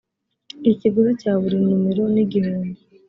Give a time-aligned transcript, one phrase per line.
[0.71, 2.79] ikiguzi cya buri numero nigihumbi